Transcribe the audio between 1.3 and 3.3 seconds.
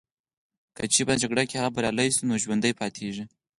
کي هغه بریالي سي نو ژوندي پاتیږي